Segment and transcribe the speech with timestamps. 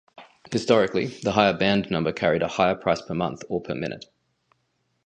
[0.51, 4.05] Historically, the higher band number carried a higher price per month or per minute.